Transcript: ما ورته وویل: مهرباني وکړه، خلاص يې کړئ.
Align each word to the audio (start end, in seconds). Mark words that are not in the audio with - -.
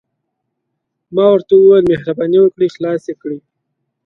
ما 1.15 1.25
ورته 1.31 1.53
وویل: 1.55 1.85
مهرباني 1.91 2.39
وکړه، 2.41 2.67
خلاص 2.75 3.03
يې 3.09 3.15
کړئ. 3.21 3.39